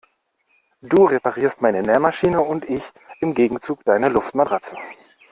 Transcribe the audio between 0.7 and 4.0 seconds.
Du reparierst meine Nähmaschine und ich im Gegenzug